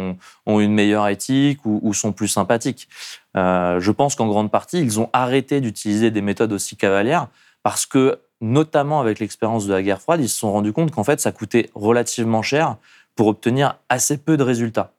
[0.46, 2.88] ont, une meilleure éthique ou, sont plus sympathiques.
[3.36, 7.28] je pense qu'en grande partie, ils ont arrêté d'utiliser des méthodes aussi cavalières
[7.62, 11.04] parce que, notamment avec l'expérience de la guerre froide, ils se sont rendus compte qu'en
[11.04, 12.76] fait, ça coûtait relativement cher
[13.16, 14.92] pour obtenir assez peu de résultats.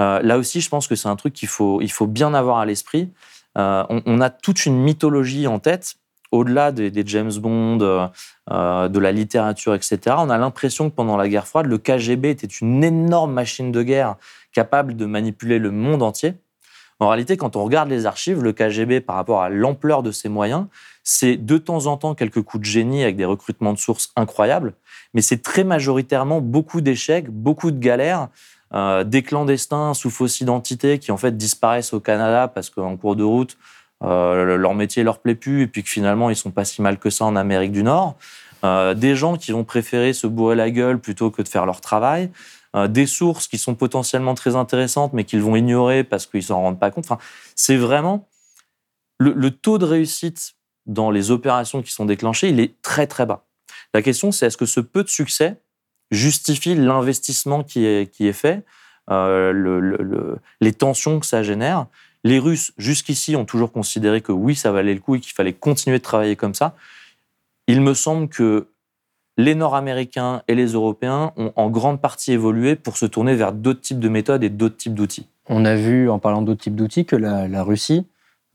[0.00, 2.58] Euh, là aussi, je pense que c'est un truc qu'il faut, il faut bien avoir
[2.58, 3.10] à l'esprit.
[3.56, 5.94] Euh, on, a toute une mythologie en tête,
[6.30, 7.78] au-delà des, James Bond,
[8.50, 9.98] euh, de la littérature, etc.
[10.18, 13.82] On a l'impression que pendant la guerre froide, le KGB était une énorme machine de
[13.82, 14.16] guerre
[14.52, 16.34] capable de manipuler le monde entier.
[16.98, 20.28] En réalité, quand on regarde les archives, le KGB, par rapport à l'ampleur de ses
[20.28, 20.66] moyens,
[21.02, 24.74] c'est de temps en temps quelques coups de génie avec des recrutements de sources incroyables,
[25.14, 28.28] mais c'est très majoritairement beaucoup d'échecs, beaucoup de galères,
[28.74, 33.14] euh, des clandestins sous fausse identité qui en fait disparaissent au Canada parce qu'en cours
[33.14, 33.56] de route,
[34.02, 36.98] euh, leur métier leur plaît plus et puis que finalement ils sont pas si mal
[36.98, 38.16] que ça en Amérique du Nord.
[38.64, 41.80] Euh, des gens qui vont préférer se bourrer la gueule plutôt que de faire leur
[41.80, 42.30] travail.
[42.76, 46.60] Euh, des sources qui sont potentiellement très intéressantes, mais qu'ils vont ignorer parce qu'ils s'en
[46.60, 47.08] rendent pas compte.
[47.54, 48.28] C'est vraiment
[49.18, 53.46] le, taux de réussite dans les opérations qui sont déclenchées, il est très très bas.
[53.94, 55.60] La question, c'est est-ce que ce peu de succès
[56.10, 58.62] justifie l'investissement qui est, qui est fait,
[59.10, 61.86] euh, les tensions que ça génère?
[62.24, 65.54] Les Russes, jusqu'ici, ont toujours considéré que oui, ça valait le coup et qu'il fallait
[65.54, 66.76] continuer de travailler comme ça.
[67.68, 68.68] Il me semble que
[69.36, 73.80] les Nord-Américains et les Européens ont en grande partie évolué pour se tourner vers d'autres
[73.80, 75.28] types de méthodes et d'autres types d'outils.
[75.48, 78.06] On a vu, en parlant d'autres types d'outils, que la, Russie,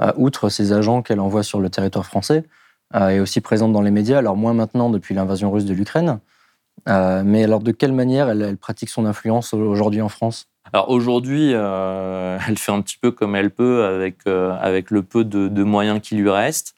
[0.02, 2.44] euh, outre ses agents qu'elle envoie sur le territoire français,
[2.96, 6.20] euh, est aussi présente dans les médias, alors moins maintenant depuis l'invasion russe de l'Ukraine.
[6.90, 10.48] Euh, mais alors de quelle manière elle, pratique son influence aujourd'hui en France?
[10.74, 15.48] Alors aujourd'hui, elle fait un petit peu comme elle peut avec, avec le peu de,
[15.48, 16.76] de moyens qui lui restent.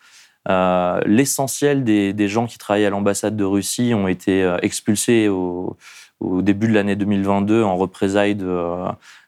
[0.49, 5.77] Euh, l'essentiel des, gens qui travaillaient à l'ambassade de Russie ont été euh, expulsés au,
[6.21, 8.77] début de l'année 2022 en représailles de,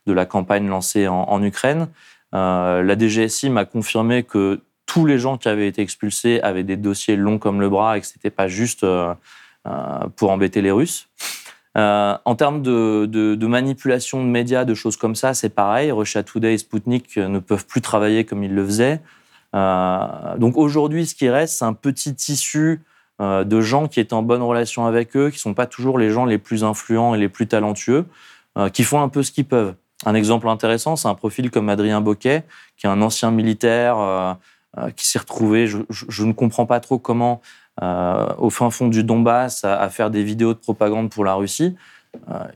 [0.07, 1.89] la campagne lancée en, Ukraine.
[2.33, 6.77] Euh, la DGSI m'a confirmé que tous les gens qui avaient été expulsés avaient des
[6.77, 8.85] dossiers longs comme le bras et que ce n'était pas juste
[10.15, 11.09] pour embêter les Russes.
[11.75, 15.91] en termes de, manipulation de médias, de choses comme ça, c'est pareil.
[15.91, 19.01] Russia Today et Sputnik ne peuvent plus travailler comme ils le faisaient.
[19.55, 22.81] Euh, donc aujourd'hui, ce qui reste, c'est un petit tissu
[23.21, 25.97] euh, de gens qui étaient en bonne relation avec eux, qui ne sont pas toujours
[25.97, 28.05] les gens les plus influents et les plus talentueux,
[28.57, 29.75] euh, qui font un peu ce qu'ils peuvent.
[30.05, 32.43] Un exemple intéressant, c'est un profil comme Adrien Boquet,
[32.77, 34.37] qui est un ancien militaire
[34.97, 37.41] qui s'est retrouvé, je, ne comprends pas trop comment,
[37.81, 41.77] au fin fond du Donbass, à, faire des vidéos de propagande pour la Russie.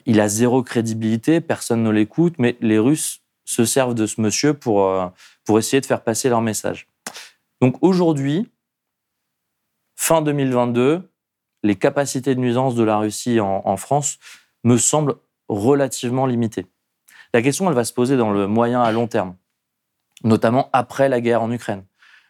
[0.05, 4.53] il a zéro crédibilité, personne ne l'écoute, mais les Russes se servent de ce monsieur
[4.53, 5.11] pour,
[5.49, 6.87] pour essayer de faire passer leur message.
[7.59, 8.51] Donc aujourd'hui,
[9.95, 11.09] fin 2022,
[11.63, 14.19] les capacités de nuisance de la Russie en, France
[14.63, 15.15] me semblent
[15.47, 16.67] relativement limitées.
[17.33, 19.35] La question, elle va se poser dans le moyen à long terme,
[20.23, 21.83] notamment après la guerre en Ukraine.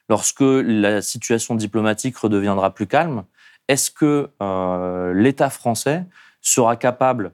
[0.07, 3.25] Lorsque la situation diplomatique redeviendra plus calme,
[3.67, 6.05] est-ce que euh, l'État français
[6.39, 7.33] sera capable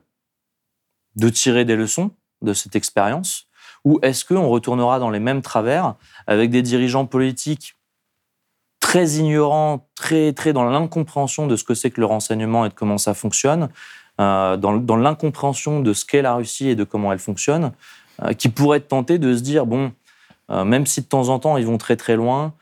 [1.14, 2.10] de tirer des leçons
[2.42, 3.45] de cette expérience
[3.86, 5.94] ou est-ce qu'on retournera dans les mêmes travers
[6.26, 7.76] avec des dirigeants politiques
[8.80, 12.74] très ignorant, très, très dans l'incompréhension de ce que c'est que le renseignement et de
[12.74, 13.68] comment ça fonctionne,
[14.20, 17.70] euh, dans, l'incompréhension de ce qu'est la Russie et de comment elle fonctionne,
[18.24, 19.92] euh, qui pourrait être tenté de se dire, bon,
[20.50, 22.54] euh, même si de temps en temps ils vont très très loin,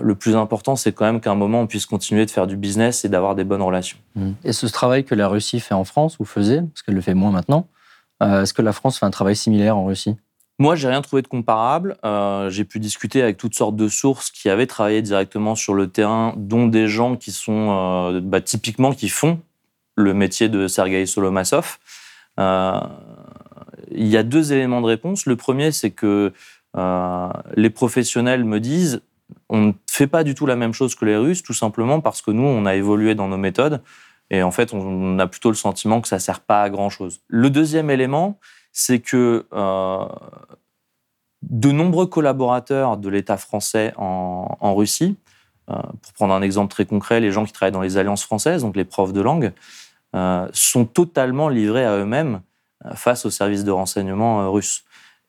[0.00, 2.56] le plus important, c'est quand même qu'à un moment, on puisse continuer de faire du
[2.56, 3.98] business et d'avoir des bonnes relations.
[4.14, 4.32] Mmh.
[4.44, 7.14] Et ce travail que la Russie fait en France, ou faisait, parce qu'elle le fait
[7.14, 7.66] moins maintenant,
[8.20, 10.14] est-ce que la France fait un travail similaire en Russie?
[10.58, 11.96] Moi, j'ai rien trouvé de comparable.
[12.04, 15.88] Euh, j'ai pu discuter avec toutes sortes de sources qui avaient travaillé directement sur le
[15.88, 19.40] terrain, dont des gens qui sont euh, bah, typiquement qui font
[19.96, 21.78] le métier de Sergei Solomassov.
[22.38, 22.80] Euh,
[23.90, 25.26] il y a deux éléments de réponse.
[25.26, 26.32] Le premier, c'est que
[27.54, 29.02] les professionnels me disent
[29.48, 32.22] on ne fait pas du tout la même chose que les Russes, tout simplement parce
[32.22, 33.82] que nous, on a évolué dans nos méthodes.
[34.30, 37.20] Et en fait, on a plutôt le sentiment que ça ne sert pas à grand-chose.
[37.28, 38.38] Le deuxième élément,
[38.72, 40.06] c'est que euh,
[41.42, 45.16] de nombreux collaborateurs de l'État français en, Russie,
[45.70, 48.62] euh, pour prendre un exemple très concret, les gens qui travaillent dans les alliances françaises,
[48.62, 49.52] donc les profs de langue,
[50.16, 52.40] euh, sont totalement livrés à eux-mêmes
[52.94, 54.84] face aux services de renseignement russes.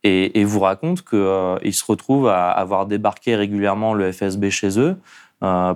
[0.05, 4.97] Et, et, vous racontent qu'ils se retrouvent à avoir débarqué régulièrement le FSB chez eux,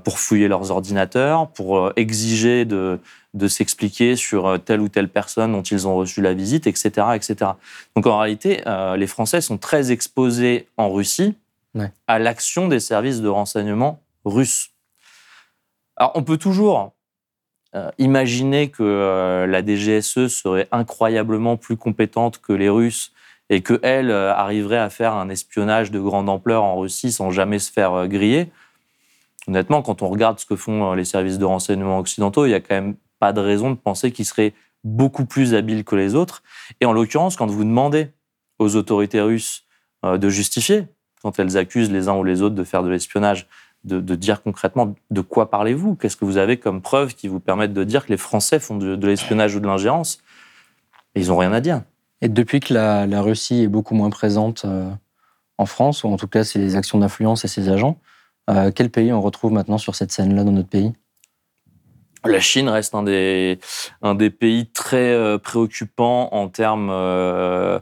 [0.03, 2.99] pour fouiller leurs ordinateurs, pour euh, exiger de,
[3.33, 7.07] de s'expliquer sur euh, telle ou telle personne dont ils ont reçu la visite, etc.
[7.15, 7.51] etc.
[7.95, 8.63] Donc en réalité,
[8.97, 11.35] les Français sont très exposés en Russie
[12.07, 14.71] à l'action des services de renseignement russes.
[15.95, 16.93] Alors, on peut toujours
[17.75, 23.11] euh, imaginer que euh, la DGSE serait incroyablement plus compétente que les Russes
[23.49, 27.59] et qu'elle euh, arriverait à faire un espionnage de grande ampleur en Russie sans jamais
[27.59, 28.49] se faire griller.
[29.47, 32.59] Honnêtement, quand on regarde ce que font les services de renseignement occidentaux, il n'y a
[32.59, 36.43] quand même pas de raison de penser qu'ils seraient beaucoup plus habiles que les autres.
[36.81, 38.11] Et en l'occurrence, quand vous demandez
[38.59, 39.65] aux autorités russes
[40.03, 40.85] de justifier,
[41.21, 43.47] quand elles accusent les uns ou les autres de faire de l'espionnage,
[43.83, 45.95] de, dire concrètement de quoi parlez-vous?
[45.95, 48.77] Qu'est-ce que vous avez comme preuve qui vous permettent de dire que les Français font
[48.77, 50.21] de, l'espionnage ou de l'ingérence?
[51.15, 51.81] Ils n'ont rien à dire.
[52.21, 54.89] Et depuis que la, Russie est beaucoup moins présente euh,
[55.57, 57.99] en France, ou en tout cas ses actions d'influence et ses agents,
[58.49, 60.93] euh, quel pays on retrouve maintenant sur cette scène-là dans notre pays?
[62.25, 63.59] La Chine reste un des,
[64.01, 67.79] un des pays très euh, préoccupants en termes euh,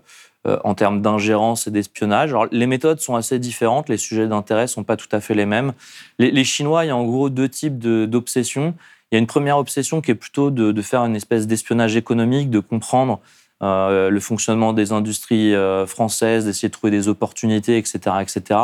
[0.78, 2.36] termes d'ingérence et d'espionnage.
[2.52, 5.74] les méthodes sont assez différentes, les sujets d'intérêt sont pas tout à fait les mêmes.
[6.20, 8.76] Les, Chinois, il y a en gros deux types d'obsessions.
[9.12, 12.50] Il y a une première obsession qui est plutôt de, faire une espèce d'espionnage économique,
[12.50, 13.22] de comprendre
[13.66, 18.60] euh, le fonctionnement des industries euh, françaises, d'essayer de trouver des opportunités, etc., etc.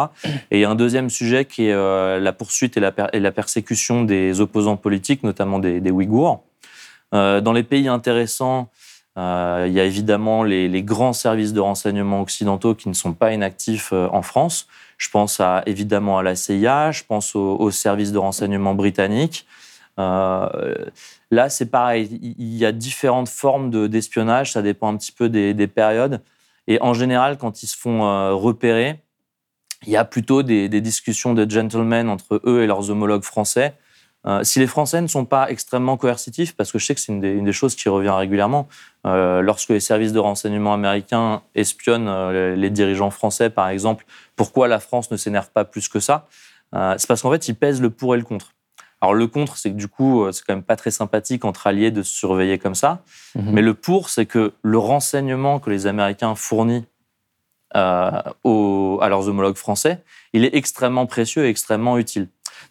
[0.52, 5.60] Et un deuxième sujet qui est la poursuite et la, persécution des opposants politiques, notamment
[5.60, 6.44] des, Ouïghours.
[7.12, 8.70] dans les pays intéressants,
[9.18, 13.34] euh, il y a évidemment les, grands services de renseignement occidentaux qui ne sont pas
[13.34, 14.68] inactifs euh, en France.
[14.98, 19.48] Je pense évidemment à la CIA, je pense aux, services de renseignement britanniques.
[20.00, 20.74] Euh,
[21.32, 25.68] là, c'est pareil, il y a différentes formes d'espionnage, ça dépend un petit peu des,
[25.68, 26.22] périodes.
[26.68, 29.00] Et en général, quand ils se font repérer,
[29.86, 33.76] il y a plutôt des, discussions de gentlemen entre eux et leurs homologues français
[34.28, 37.12] euh, si les Français ne sont pas extrêmement coercitifs, parce que je sais que c'est
[37.12, 38.68] une, des choses qui revient régulièrement,
[39.08, 44.68] euh, lorsque les services de renseignement américains espionnent euh, les dirigeants français, par exemple, pourquoi
[44.68, 46.28] la France ne s'énerve pas plus que ça
[46.72, 48.54] C'est parce qu'en fait, ils pèsent le pour et le contre.
[49.02, 51.92] Alors le contre, c'est que du coup, c'est quand même pas très sympathique entre alliés
[51.92, 53.04] de se surveiller comme ça.
[53.36, 53.52] Mhm.
[53.52, 56.84] Mais le pour, c'est que le renseignement que les Américains fournissent
[57.74, 62.28] à leurs homologues français, il est extrêmement précieux et extrêmement utile.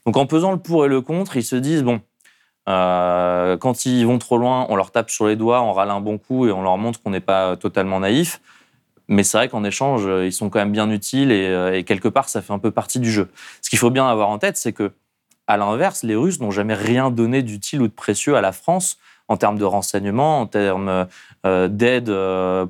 [0.07, 2.01] Donc en pesant le pour et le contre, ils se disent bon,
[2.69, 6.01] euh, quand ils vont trop loin, on leur tape sur les doigts, on râle un
[6.01, 8.41] bon coup et on leur montre qu'on n'est pas totalement naïf.
[9.09, 12.29] Mais c'est vrai qu'en échange, ils sont quand même bien utiles euh, et, quelque part,
[12.29, 13.29] ça fait un peu partie du jeu.
[13.61, 14.93] Ce qu'il faut bien avoir en tête, c'est que,
[15.53, 18.99] à l'inverse, les Russes n'ont jamais rien donné d'utile ou de précieux à la France
[19.29, 21.07] en termes de renseignement, en termes
[21.47, 22.13] euh, d'aide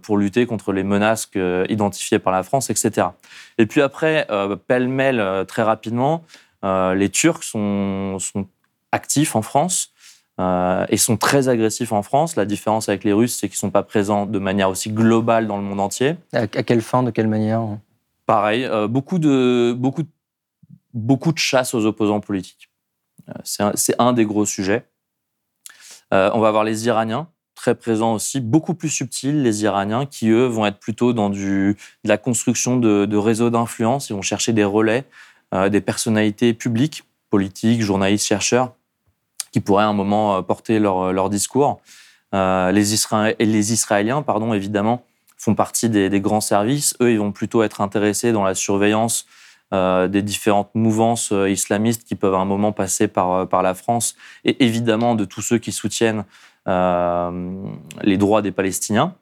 [0.02, 1.30] pour lutter contre les menaces
[1.68, 3.08] identifiées par la France, etc.
[3.56, 4.26] Et puis après,
[4.66, 6.22] pêle-mêle, très rapidement,
[6.64, 8.18] euh, les Turcs sont,
[8.92, 9.92] actifs en France
[10.40, 12.36] euh, et sont très agressifs en France.
[12.36, 15.46] La différence avec les Russes, c'est qu'ils ne sont pas présents de manière aussi globale
[15.46, 16.16] dans le monde entier.
[16.32, 17.62] À, quelle fin, de quelle manière?
[18.26, 20.02] Pareil, euh, beaucoup, de, beaucoup,
[20.92, 22.69] beaucoup de chasse aux opposants politiques.
[23.44, 24.86] C'est un, des gros sujets.
[26.10, 27.28] on va avoir les Iraniens,
[27.60, 31.76] très présents aussi, beaucoup plus subtils, les Iraniens, qui, eux, vont être plutôt dans du,
[32.04, 34.08] la construction de, réseaux d'influence.
[34.08, 35.04] Ils vont chercher des relais
[35.52, 38.72] euh, des personnalités publiques, politiques, journalistes, chercheurs,
[39.52, 41.80] qui pourraient à un moment euh, porter leur, leur discours.
[42.34, 42.84] Euh, les,
[43.40, 45.04] les Israéliens, pardon, évidemment,
[45.36, 46.94] font partie des, grands services.
[47.02, 49.26] Eux, ils vont plutôt être intéressés dans la surveillance
[49.72, 54.64] des différentes mouvances islamistes qui peuvent à un moment passer par, par la France et
[54.64, 56.24] évidemment de tous ceux qui soutiennent
[56.66, 59.14] les droits des Palestiniens.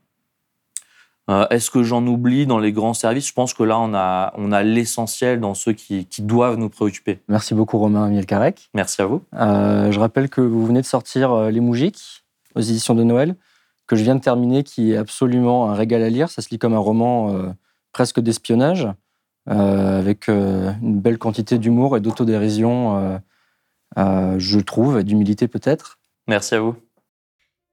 [1.30, 3.28] Euh, est-ce que j'en oublie dans les grands services?
[3.28, 7.20] Je pense que là, on a, on a l'essentiel dans ceux qui, doivent nous préoccuper.
[7.28, 8.70] Merci beaucoup, Romain Mielkarek.
[8.74, 9.22] Merci à vous.
[9.34, 13.36] Euh, je rappelle que vous venez de sortir euh, Les Moujiks aux éditions de Noël,
[13.86, 16.30] que je viens de terminer, qui est absolument un régal à lire.
[16.30, 17.32] Ça se lit comme un roman
[17.92, 18.88] presque d'espionnage,
[19.48, 23.20] avec une belle quantité d'humour et d'autodérision,
[23.96, 25.98] je trouve, et d'humilité peut-être.
[26.26, 26.76] Merci à vous.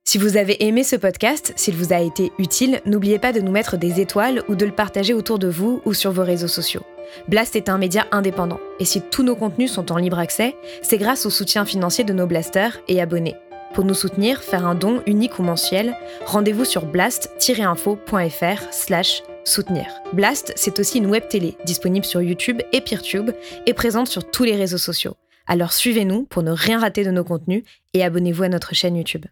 [0.07, 3.51] Si vous avez aimé ce podcast, s'il vous a été utile, n'oubliez pas de nous
[3.51, 6.83] mettre des étoiles ou de le partager autour de vous ou sur vos réseaux sociaux.
[7.27, 10.99] Blast est un média indépendant, et si tous nos contenus sont en libre accès, c'est
[10.99, 13.35] grâce au soutien financier de nos blasters et abonnés.
[13.73, 19.85] Pour nous soutenir, faire un don unique ou mensuel, rendez-vous sur blast-info.fr slash soutenir.
[20.13, 23.31] Blast, c'est aussi une web télé, disponible sur YouTube et Peertube,
[23.65, 25.15] et présente sur tous les réseaux sociaux.
[25.47, 29.25] Alors suivez-nous pour ne rien rater de nos contenus et abonnez-vous à notre chaîne YouTube.